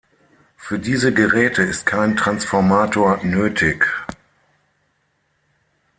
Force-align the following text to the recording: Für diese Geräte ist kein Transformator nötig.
Für 0.57 0.79
diese 0.79 1.13
Geräte 1.13 1.61
ist 1.61 1.85
kein 1.85 2.17
Transformator 2.17 3.23
nötig. 3.23 3.85